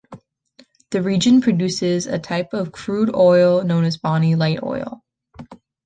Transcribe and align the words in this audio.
The 0.89 1.03
region 1.03 1.41
produces 1.41 2.07
a 2.07 2.17
type 2.17 2.53
of 2.55 2.71
crude 2.71 3.13
oil 3.13 3.63
known 3.63 3.83
as 3.83 3.97
Bonny 3.97 4.33
Light 4.33 4.63
oil. 4.63 5.03